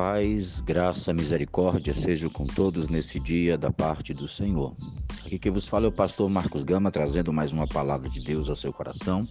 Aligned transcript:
Paz, 0.00 0.62
graça, 0.62 1.12
misericórdia 1.12 1.92
seja 1.92 2.30
com 2.30 2.46
todos 2.46 2.88
nesse 2.88 3.20
dia 3.20 3.58
da 3.58 3.70
parte 3.70 4.14
do 4.14 4.26
Senhor. 4.26 4.72
Aqui 5.26 5.38
que 5.38 5.50
vos 5.50 5.68
fala 5.68 5.84
é 5.84 5.88
o 5.90 5.92
pastor 5.92 6.30
Marcos 6.30 6.64
Gama, 6.64 6.90
trazendo 6.90 7.34
mais 7.34 7.52
uma 7.52 7.66
palavra 7.66 8.08
de 8.08 8.18
Deus 8.18 8.48
ao 8.48 8.56
seu 8.56 8.72
coração, 8.72 9.28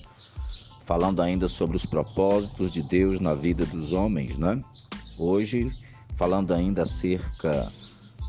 falando 0.83 1.23
ainda 1.23 1.47
sobre 1.47 1.75
os 1.75 1.87
propósitos 1.87 2.69
de 2.69 2.83
Deus 2.83 3.19
na 3.19 3.33
vida 3.33 3.65
dos 3.65 3.93
homens, 3.93 4.37
né? 4.37 4.63
Hoje, 5.17 5.75
falando 6.15 6.53
ainda 6.53 6.83
acerca 6.83 7.71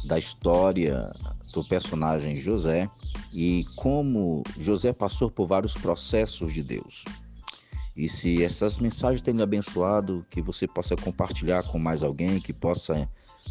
da 0.07 0.19
história 0.19 1.15
do 1.53 1.63
personagem 1.69 2.37
José 2.37 2.89
e 3.35 3.67
como 3.77 4.43
José 4.59 4.95
passou 4.95 5.31
por 5.31 5.47
vários 5.47 5.75
processos 5.75 6.55
de 6.55 6.63
Deus. 6.63 7.05
E 7.97 8.09
se 8.09 8.43
essas 8.43 8.79
mensagens 8.79 9.23
têm 9.23 9.35
lhe 9.35 9.43
abençoado, 9.43 10.25
que 10.31 10.41
você 10.41 10.67
possa 10.67 10.97
compartilhar 10.97 11.63
com 11.65 11.79
mais 11.79 12.03
alguém, 12.03 12.41
que 12.41 12.53
possa 12.53 13.09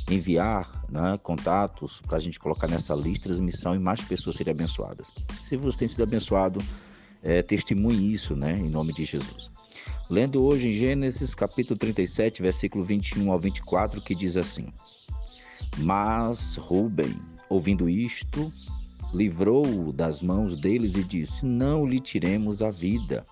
enviar 0.09 0.67
né, 0.89 1.19
contatos 1.21 2.01
para 2.01 2.17
a 2.17 2.19
gente 2.19 2.39
colocar 2.39 2.67
nessa 2.67 2.93
lista 2.93 3.11
de 3.11 3.35
transmissão 3.35 3.75
e 3.75 3.79
mais 3.79 4.01
pessoas 4.01 4.35
serem 4.35 4.53
abençoadas. 4.53 5.11
Se 5.43 5.57
você 5.57 5.79
tem 5.79 5.87
sido 5.87 6.03
abençoado, 6.03 6.61
é, 7.21 7.41
testemunhe 7.41 8.13
isso, 8.13 8.35
né, 8.35 8.57
em 8.57 8.69
nome 8.69 8.93
de 8.93 9.03
Jesus. 9.03 9.51
Lendo 10.09 10.43
hoje 10.43 10.69
em 10.69 10.73
Gênesis 10.73 11.35
capítulo 11.35 11.77
37, 11.77 12.41
versículo 12.41 12.83
21 12.83 13.31
ao 13.31 13.37
24, 13.37 14.01
que 14.01 14.15
diz 14.15 14.37
assim: 14.37 14.67
Mas 15.77 16.55
Rubem, 16.55 17.15
ouvindo 17.47 17.87
isto, 17.87 18.49
livrou-o 19.13 19.93
das 19.93 20.21
mãos 20.21 20.55
deles 20.55 20.95
e 20.95 21.03
disse: 21.03 21.45
Não 21.45 21.85
lhe 21.85 21.99
tiremos 21.99 22.63
a 22.63 22.71
vida. 22.71 23.23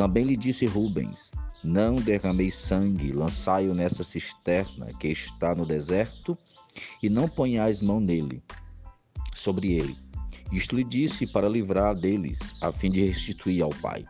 Também 0.00 0.24
lhe 0.24 0.34
disse 0.34 0.64
Rubens: 0.64 1.30
Não 1.62 1.96
derramei 1.96 2.50
sangue, 2.50 3.12
lançai-o 3.12 3.74
nessa 3.74 4.02
cisterna 4.02 4.94
que 4.98 5.08
está 5.08 5.54
no 5.54 5.66
deserto, 5.66 6.38
e 7.02 7.10
não 7.10 7.28
ponhais 7.28 7.82
mão 7.82 8.00
nele, 8.00 8.42
sobre 9.34 9.72
ele. 9.72 9.94
Isto 10.50 10.74
lhe 10.74 10.84
disse 10.84 11.26
para 11.26 11.50
livrar 11.50 11.94
deles, 11.94 12.38
a 12.62 12.72
fim 12.72 12.90
de 12.90 13.04
restituir 13.04 13.62
ao 13.62 13.68
pai. 13.68 14.06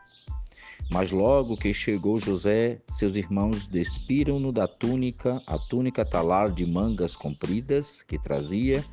Mas 0.93 1.11
logo 1.11 1.57
que 1.57 1.75
chegou 1.75 2.21
José, 2.21 2.81
seus 2.89 3.17
irmãos 3.17 3.67
despiram-no 3.67 4.53
da 4.53 4.69
túnica, 4.69 5.43
a 5.45 5.59
túnica 5.59 6.05
talar 6.05 6.53
de 6.53 6.65
mangas 6.65 7.17
compridas 7.17 8.01
que 8.05 8.17
trazia, 8.17 8.85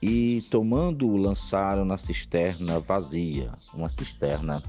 e 0.00 0.40
tomando-o 0.50 1.18
lançaram 1.18 1.84
na 1.84 1.98
cisterna 1.98 2.80
vazia, 2.80 3.52
uma 3.74 3.90
cisterna 3.90 4.62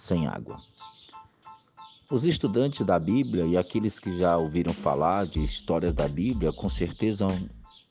sem 0.00 0.26
água. 0.26 0.56
Os 2.10 2.24
estudantes 2.24 2.84
da 2.84 2.98
Bíblia 2.98 3.44
e 3.44 3.56
aqueles 3.56 4.00
que 4.00 4.16
já 4.16 4.36
ouviram 4.36 4.72
falar 4.72 5.26
de 5.26 5.42
histórias 5.42 5.92
da 5.92 6.08
Bíblia, 6.08 6.52
com 6.52 6.68
certeza 6.68 7.26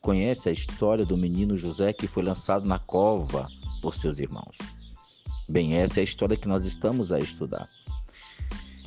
conhecem 0.01 0.49
a 0.49 0.53
história 0.53 1.05
do 1.05 1.17
menino 1.17 1.55
José 1.55 1.93
que 1.93 2.07
foi 2.07 2.23
lançado 2.23 2.65
na 2.67 2.79
cova 2.79 3.47
por 3.81 3.95
seus 3.95 4.19
irmãos. 4.19 4.57
Bem, 5.47 5.75
essa 5.75 5.99
é 5.99 6.01
a 6.01 6.03
história 6.03 6.35
que 6.35 6.47
nós 6.47 6.65
estamos 6.65 7.11
a 7.11 7.19
estudar. 7.19 7.69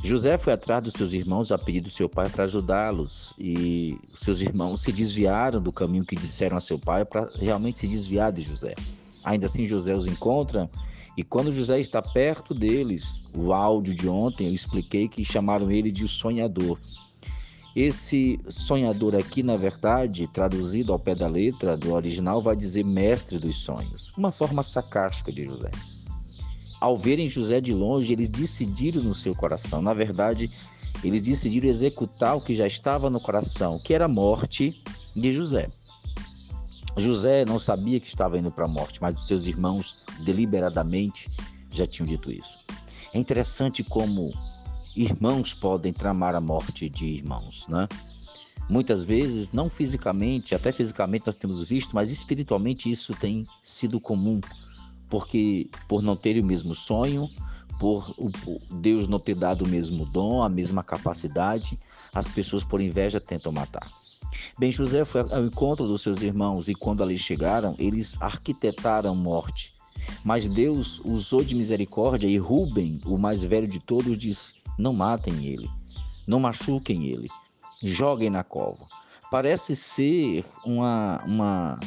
José 0.05 0.37
foi 0.37 0.53
atrás 0.53 0.83
dos 0.83 0.95
seus 0.95 1.13
irmãos 1.13 1.53
a 1.53 1.59
pedido 1.59 1.85
do 1.85 1.91
seu 1.91 2.09
pai 2.09 2.29
para 2.29 2.45
ajudá-los 2.45 3.33
e 3.39 3.97
seus 4.15 4.41
irmãos 4.41 4.83
se 4.83 4.93
desviaram 4.93 5.63
do 5.63 5.73
caminho 5.73 6.05
que 6.05 6.17
disseram 6.17 6.57
a 6.57 6.61
seu 6.61 6.79
pai 6.79 7.05
para 7.05 7.31
realmente 7.37 7.79
se 7.79 7.87
desviar 7.87 8.33
de 8.33 8.43
José. 8.43 8.75
Ainda 9.23 9.47
assim, 9.47 9.65
José 9.65 9.95
os 9.95 10.07
encontra 10.07 10.69
e 11.17 11.23
quando 11.23 11.53
José 11.53 11.79
está 11.79 12.01
perto 12.01 12.55
deles, 12.55 13.23
o 13.35 13.53
áudio 13.53 13.95
de 13.95 14.09
ontem 14.09 14.47
eu 14.47 14.55
expliquei 14.55 15.09
que 15.09 15.25
chamaram 15.25 15.71
ele 15.71 15.91
de 15.91 16.09
sonhador. 16.09 16.79
Esse 17.77 18.39
sonhador 18.49 19.15
aqui, 19.15 19.43
na 19.43 19.57
verdade, 19.57 20.27
traduzido 20.27 20.93
ao 20.93 20.99
pé 20.99 21.15
da 21.15 21.27
letra 21.27 21.77
do 21.77 21.93
original, 21.93 22.43
vai 22.43 22.55
dizer 22.55 22.85
mestre 22.85 23.39
dos 23.39 23.57
sonhos, 23.57 24.13
uma 24.17 24.31
forma 24.31 24.63
sarcástica 24.63 25.33
de 25.33 25.45
José. 25.45 25.71
Ao 26.81 26.99
verem 26.99 27.29
José 27.29 27.61
de 27.61 27.73
longe, 27.73 28.13
eles 28.13 28.29
decidiram 28.29 29.03
no 29.03 29.15
seu 29.15 29.35
coração, 29.35 29.81
na 29.81 29.95
verdade, 29.95 30.51
eles 31.05 31.23
decidiram 31.23 31.69
executar 31.69 32.37
o 32.37 32.41
que 32.41 32.55
já 32.55 32.67
estava 32.67 33.09
no 33.09 33.21
coração, 33.21 33.79
que 33.79 33.95
era 33.95 34.05
a 34.05 34.09
morte 34.09 34.83
de 35.15 35.33
José. 35.33 35.71
José 36.97 37.45
não 37.45 37.59
sabia 37.59 37.99
que 37.99 38.07
estava 38.07 38.39
indo 38.39 38.51
para 38.51 38.67
a 38.67 38.69
morte, 38.69 39.01
mas 39.01 39.15
os 39.15 39.27
seus 39.27 39.47
irmãos 39.47 40.05
deliberadamente 40.23 41.31
já 41.71 41.87
tinham 41.87 42.07
dito 42.07 42.31
isso. 42.31 42.59
É 43.13 43.19
interessante 43.19 43.83
como 43.83 44.33
irmãos 44.97 45.55
podem 45.55 45.93
tramar 45.93 46.35
a 46.35 46.41
morte 46.41 46.89
de 46.89 47.07
irmãos, 47.07 47.67
né? 47.69 47.89
Muitas 48.69 49.05
vezes, 49.05 49.53
não 49.53 49.69
fisicamente, 49.69 50.55
até 50.55 50.73
fisicamente 50.73 51.27
nós 51.27 51.37
temos 51.37 51.67
visto, 51.69 51.95
mas 51.95 52.11
espiritualmente 52.11 52.91
isso 52.91 53.13
tem 53.15 53.47
sido 53.63 54.01
comum, 54.01 54.41
porque 55.09 55.69
por 55.89 56.03
não 56.03 56.17
ter 56.17 56.41
o 56.41 56.45
mesmo 56.45 56.75
sonho, 56.75 57.29
por 57.79 58.15
Deus 58.71 59.09
não 59.09 59.19
ter 59.19 59.35
dado 59.35 59.65
o 59.65 59.69
mesmo 59.69 60.07
dom, 60.07 60.43
a 60.43 60.49
mesma 60.49 60.83
capacidade, 60.83 61.79
as 62.15 62.29
pessoas 62.29 62.63
por 62.63 62.81
inveja 62.81 63.21
tentam 63.21 63.51
matar. 63.51 63.91
Bem, 64.59 64.71
José 64.71 65.05
foi 65.05 65.21
ao 65.21 65.45
encontro 65.45 65.87
dos 65.87 66.03
seus 66.03 66.23
irmãos 66.23 66.69
e 66.69 66.75
quando 66.75 67.03
ali 67.03 67.19
chegaram, 67.19 67.75
eles 67.79 68.17
arquitetaram 68.21 69.15
morte. 69.15 69.72
Mas 70.25 70.49
Deus 70.49 71.01
usou 71.05 71.43
de 71.43 71.55
misericórdia 71.55 72.29
e 72.29 72.39
Ruben, 72.39 73.01
o 73.05 73.19
mais 73.19 73.45
velho 73.45 73.67
de 73.67 73.81
todos, 73.81 74.17
disse: 74.17 74.55
Não 74.79 74.93
matem 74.93 75.45
ele, 75.47 75.69
não 76.27 76.41
machuquem 76.41 77.07
ele, 77.07 77.29
joguem 77.83 78.31
na 78.31 78.45
cova. 78.45 78.85
Parece 79.31 79.75
ser 79.75 80.45
uma, 80.65 81.23
uma, 81.25 81.81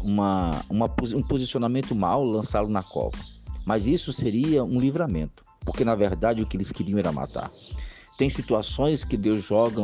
uma, 0.00 0.64
uma 0.68 0.86
um 1.14 1.22
posicionamento 1.22 1.94
mal 1.94 2.24
lançá-lo 2.24 2.68
na 2.68 2.82
cova. 2.82 3.18
Mas 3.64 3.86
isso 3.86 4.12
seria 4.12 4.64
um 4.64 4.80
livramento, 4.80 5.44
porque 5.60 5.84
na 5.84 5.94
verdade 5.94 6.42
o 6.42 6.46
que 6.46 6.56
eles 6.56 6.72
queriam 6.72 6.98
era 6.98 7.12
matar. 7.12 7.50
Tem 8.18 8.28
situações 8.28 9.04
que 9.04 9.16
Deus 9.16 9.44
joga 9.44 9.82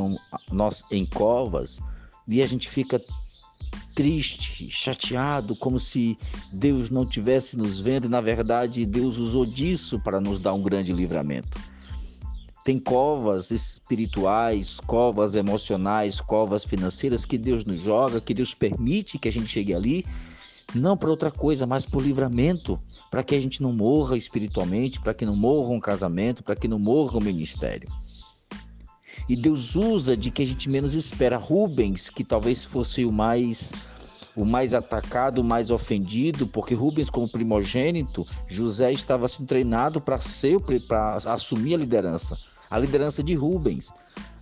nós 0.50 0.82
em 0.90 1.06
covas 1.06 1.80
e 2.26 2.42
a 2.42 2.46
gente 2.46 2.68
fica 2.68 3.00
triste, 3.98 4.70
chateado, 4.70 5.56
como 5.56 5.76
se 5.80 6.16
Deus 6.52 6.88
não 6.88 7.04
tivesse 7.04 7.56
nos 7.56 7.80
vendo 7.80 8.04
e 8.04 8.08
na 8.08 8.20
verdade 8.20 8.86
Deus 8.86 9.18
usou 9.18 9.44
disso 9.44 9.98
para 9.98 10.20
nos 10.20 10.38
dar 10.38 10.54
um 10.54 10.62
grande 10.62 10.92
livramento. 10.92 11.58
Tem 12.64 12.78
covas 12.78 13.50
espirituais, 13.50 14.78
covas 14.78 15.34
emocionais, 15.34 16.20
covas 16.20 16.64
financeiras 16.64 17.24
que 17.24 17.36
Deus 17.36 17.64
nos 17.64 17.82
joga, 17.82 18.20
que 18.20 18.32
Deus 18.32 18.54
permite 18.54 19.18
que 19.18 19.26
a 19.26 19.32
gente 19.32 19.48
chegue 19.48 19.74
ali, 19.74 20.06
não 20.72 20.96
para 20.96 21.10
outra 21.10 21.32
coisa, 21.32 21.66
mas 21.66 21.84
por 21.84 22.00
livramento, 22.00 22.78
para 23.10 23.24
que 23.24 23.34
a 23.34 23.40
gente 23.40 23.60
não 23.60 23.72
morra 23.72 24.16
espiritualmente, 24.16 25.00
para 25.00 25.12
que 25.12 25.26
não 25.26 25.34
morra 25.34 25.70
um 25.70 25.80
casamento, 25.80 26.44
para 26.44 26.54
que 26.54 26.68
não 26.68 26.78
morra 26.78 27.18
um 27.18 27.20
ministério. 27.20 27.88
E 29.28 29.36
Deus 29.36 29.76
usa 29.76 30.16
de 30.16 30.30
que 30.30 30.42
a 30.42 30.46
gente 30.46 30.70
menos 30.70 30.94
espera. 30.94 31.36
Rubens, 31.36 32.08
que 32.08 32.24
talvez 32.24 32.64
fosse 32.64 33.04
o 33.04 33.12
mais 33.12 33.72
o 34.38 34.44
mais 34.44 34.72
atacado, 34.72 35.40
o 35.40 35.44
mais 35.44 35.68
ofendido, 35.68 36.46
porque 36.46 36.72
Rubens, 36.72 37.10
como 37.10 37.28
primogênito, 37.28 38.24
José 38.46 38.92
estava 38.92 39.26
sendo 39.26 39.48
treinado 39.48 40.00
para 40.00 40.16
ser 40.16 40.60
para 40.86 41.16
assumir 41.16 41.74
a 41.74 41.78
liderança, 41.78 42.38
a 42.70 42.78
liderança 42.78 43.20
de 43.20 43.34
Rubens. 43.34 43.92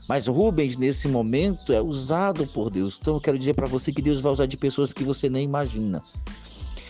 Mas 0.06 0.26
Rubens, 0.26 0.76
nesse 0.76 1.08
momento, 1.08 1.72
é 1.72 1.80
usado 1.80 2.46
por 2.46 2.68
Deus. 2.68 2.98
Então, 3.00 3.14
eu 3.14 3.20
quero 3.20 3.38
dizer 3.38 3.54
para 3.54 3.66
você 3.66 3.90
que 3.90 4.02
Deus 4.02 4.20
vai 4.20 4.32
usar 4.32 4.44
de 4.44 4.58
pessoas 4.58 4.92
que 4.92 5.02
você 5.02 5.30
nem 5.30 5.44
imagina. 5.44 6.02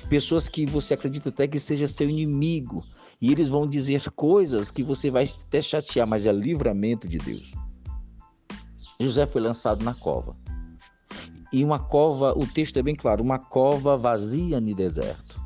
Pessoas 0.08 0.48
que 0.48 0.66
você 0.66 0.94
acredita 0.94 1.28
até 1.28 1.46
que 1.46 1.60
seja 1.60 1.86
seu 1.86 2.10
inimigo. 2.10 2.84
E 3.20 3.30
eles 3.30 3.48
vão 3.48 3.66
dizer 3.68 4.10
coisas 4.10 4.70
que 4.70 4.82
você 4.82 5.10
vai 5.10 5.26
até 5.46 5.62
chatear, 5.62 6.06
mas 6.06 6.26
é 6.26 6.32
livramento 6.32 7.08
de 7.08 7.18
Deus. 7.18 7.54
José 8.98 9.26
foi 9.26 9.40
lançado 9.40 9.84
na 9.84 9.94
cova. 9.94 10.34
E 11.52 11.64
uma 11.64 11.78
cova, 11.78 12.32
o 12.36 12.46
texto 12.46 12.78
é 12.78 12.82
bem 12.82 12.94
claro, 12.94 13.22
uma 13.22 13.38
cova 13.38 13.96
vazia 13.96 14.60
no 14.60 14.74
deserto. 14.74 15.40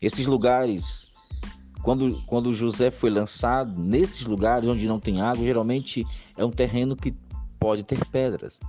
Esses 0.00 0.26
lugares, 0.26 1.08
quando, 1.82 2.22
quando 2.26 2.52
José 2.52 2.90
foi 2.90 3.10
lançado, 3.10 3.78
nesses 3.78 4.26
lugares 4.26 4.68
onde 4.68 4.86
não 4.86 5.00
tem 5.00 5.20
água, 5.20 5.44
geralmente 5.44 6.04
é 6.36 6.44
um 6.44 6.50
terreno 6.50 6.94
que 6.94 7.14
pode 7.58 7.82
ter 7.82 8.04
pedras. 8.06 8.60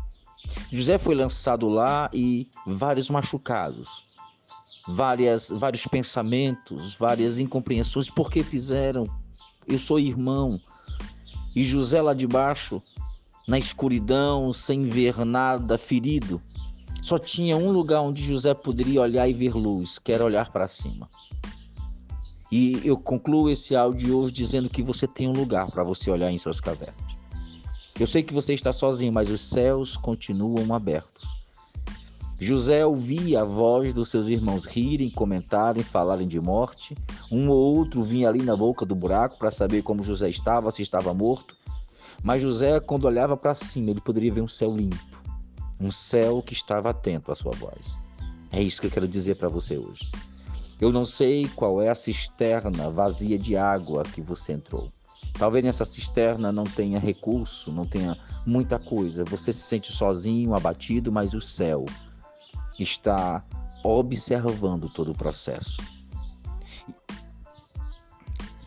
José 0.71 0.97
foi 0.97 1.15
lançado 1.15 1.67
lá 1.67 2.09
e 2.13 2.49
vários 2.65 3.09
machucados, 3.09 4.05
várias, 4.87 5.49
vários 5.49 5.85
pensamentos, 5.85 6.95
várias 6.95 7.39
incompreensões. 7.39 8.09
Por 8.09 8.31
que 8.31 8.41
fizeram? 8.43 9.05
Eu 9.67 9.77
sou 9.77 9.99
irmão. 9.99 10.59
E 11.55 11.63
José 11.63 12.01
lá 12.01 12.13
de 12.13 12.27
baixo 12.27 12.81
na 13.47 13.57
escuridão, 13.57 14.51
sem 14.51 14.83
ver 14.83 15.25
nada, 15.25 15.77
ferido. 15.77 16.41
Só 17.01 17.17
tinha 17.17 17.55
um 17.55 17.71
lugar 17.71 18.01
onde 18.01 18.21
José 18.21 18.53
poderia 18.53 19.01
olhar 19.01 19.27
e 19.29 19.33
ver 19.33 19.55
luz, 19.55 19.97
que 19.97 20.11
era 20.11 20.25
olhar 20.25 20.51
para 20.51 20.67
cima. 20.67 21.09
E 22.51 22.81
eu 22.83 22.97
concluo 22.97 23.49
esse 23.49 23.75
áudio 23.75 24.17
hoje 24.17 24.33
dizendo 24.33 24.69
que 24.69 24.83
você 24.83 25.07
tem 25.07 25.27
um 25.27 25.33
lugar 25.33 25.71
para 25.71 25.83
você 25.83 26.11
olhar 26.11 26.31
em 26.31 26.37
suas 26.37 26.59
cavernas. 26.59 27.17
Eu 27.97 28.05
sei 28.05 28.21
que 28.21 28.33
você 28.33 28.53
está 28.53 28.73
sozinho, 28.73 29.11
mas 29.11 29.29
os 29.29 29.41
céus 29.41 29.95
continuam 29.95 30.73
abertos. 30.73 31.37
José 32.39 32.85
ouvia 32.85 33.41
a 33.41 33.45
voz 33.45 33.93
dos 33.93 34.09
seus 34.09 34.27
irmãos 34.27 34.65
rirem, 34.65 35.09
comentarem, 35.09 35.81
falarem 35.81 36.27
de 36.27 36.39
morte. 36.39 36.95
Um 37.31 37.49
ou 37.49 37.77
outro 37.77 38.03
vinha 38.03 38.29
ali 38.29 38.43
na 38.43 38.55
boca 38.55 38.85
do 38.85 38.93
buraco 38.93 39.39
para 39.39 39.49
saber 39.49 39.81
como 39.81 40.03
José 40.03 40.29
estava, 40.29 40.69
se 40.69 40.83
estava 40.83 41.13
morto. 41.13 41.57
Mas 42.23 42.41
José, 42.41 42.79
quando 42.79 43.05
olhava 43.05 43.37
para 43.37 43.53
cima, 43.53 43.91
ele 43.91 44.01
poderia 44.01 44.33
ver 44.33 44.41
um 44.41 44.47
céu 44.47 44.75
limpo, 44.75 44.97
um 45.79 45.91
céu 45.91 46.41
que 46.41 46.53
estava 46.53 46.89
atento 46.89 47.31
à 47.31 47.35
sua 47.35 47.51
voz. 47.53 47.97
É 48.51 48.61
isso 48.61 48.81
que 48.81 48.87
eu 48.87 48.91
quero 48.91 49.07
dizer 49.07 49.35
para 49.35 49.49
você 49.49 49.77
hoje. 49.77 50.09
Eu 50.79 50.91
não 50.91 51.05
sei 51.05 51.47
qual 51.55 51.81
é 51.81 51.89
a 51.89 51.95
cisterna 51.95 52.89
vazia 52.89 53.37
de 53.37 53.57
água 53.57 54.03
que 54.03 54.21
você 54.21 54.53
entrou. 54.53 54.91
Talvez 55.33 55.63
nessa 55.63 55.85
cisterna 55.85 56.51
não 56.51 56.63
tenha 56.63 56.99
recurso, 56.99 57.71
não 57.71 57.85
tenha 57.85 58.17
muita 58.45 58.79
coisa. 58.79 59.23
Você 59.25 59.53
se 59.53 59.61
sente 59.61 59.91
sozinho, 59.91 60.55
abatido, 60.55 61.11
mas 61.11 61.33
o 61.33 61.41
céu 61.41 61.85
está 62.79 63.43
observando 63.83 64.89
todo 64.89 65.11
o 65.11 65.15
processo. 65.15 65.81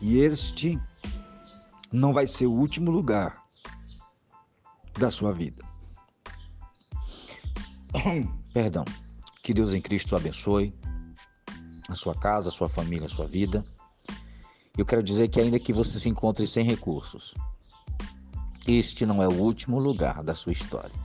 E 0.01 0.19
este 0.19 0.79
não 1.91 2.13
vai 2.13 2.25
ser 2.25 2.45
o 2.45 2.53
último 2.53 2.89
lugar 2.91 3.43
da 4.97 5.11
sua 5.11 5.33
vida. 5.33 5.63
Perdão. 8.53 8.85
Que 9.43 9.53
Deus 9.53 9.73
em 9.73 9.81
Cristo 9.81 10.15
abençoe 10.15 10.73
a 11.89 11.93
sua 11.93 12.13
casa, 12.15 12.49
a 12.49 12.51
sua 12.51 12.69
família, 12.69 13.07
a 13.07 13.09
sua 13.09 13.27
vida. 13.27 13.65
Eu 14.77 14.85
quero 14.85 15.03
dizer 15.03 15.27
que 15.27 15.41
ainda 15.41 15.59
que 15.59 15.73
você 15.73 15.99
se 15.99 16.07
encontre 16.07 16.47
sem 16.47 16.63
recursos, 16.63 17.33
este 18.67 19.05
não 19.05 19.21
é 19.21 19.27
o 19.27 19.33
último 19.33 19.79
lugar 19.79 20.23
da 20.23 20.35
sua 20.35 20.51
história. 20.51 20.95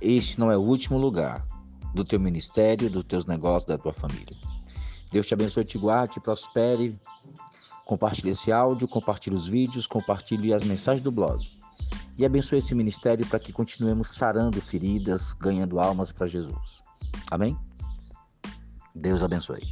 Este 0.00 0.40
não 0.40 0.50
é 0.50 0.56
o 0.56 0.62
último 0.62 0.98
lugar 0.98 1.46
do 1.94 2.04
teu 2.04 2.18
ministério, 2.18 2.90
dos 2.90 3.04
teus 3.04 3.26
negócios, 3.26 3.66
da 3.66 3.78
tua 3.78 3.92
família. 3.92 4.36
Deus 5.10 5.26
te 5.26 5.34
abençoe, 5.34 5.64
te 5.64 5.78
guarde, 5.78 6.14
te 6.14 6.20
prospere. 6.20 6.98
Compartilhe 7.88 8.32
esse 8.32 8.52
áudio, 8.52 8.86
compartilhe 8.86 9.34
os 9.34 9.48
vídeos, 9.48 9.86
compartilhe 9.86 10.52
as 10.52 10.62
mensagens 10.62 11.00
do 11.00 11.10
blog. 11.10 11.42
E 12.18 12.26
abençoe 12.26 12.58
esse 12.58 12.74
ministério 12.74 13.26
para 13.26 13.40
que 13.40 13.50
continuemos 13.50 14.08
sarando 14.08 14.60
feridas, 14.60 15.32
ganhando 15.32 15.80
almas 15.80 16.12
para 16.12 16.26
Jesus. 16.26 16.82
Amém? 17.30 17.56
Deus 18.94 19.22
abençoe. 19.22 19.62